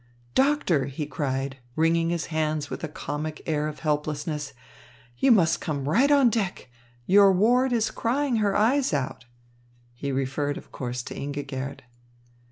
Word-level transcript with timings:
"Doctor," 0.33 0.85
he 0.87 1.05
cried, 1.05 1.57
wringing 1.75 2.09
his 2.09 2.25
hands 2.33 2.71
with 2.71 2.83
a 2.83 2.87
comic 2.87 3.43
air 3.45 3.67
of 3.67 3.81
helplessness, 3.81 4.51
"you 5.19 5.31
must 5.31 5.61
come 5.61 5.87
right 5.87 6.09
on 6.09 6.31
deck. 6.31 6.71
Your 7.05 7.31
ward 7.31 7.71
is 7.71 7.91
crying 7.91 8.37
her 8.37 8.55
eyes 8.55 8.95
out." 8.95 9.25
He 9.93 10.11
referred, 10.11 10.57
of 10.57 10.71
course, 10.71 11.03
to 11.03 11.13
Ingigerd. 11.15 11.81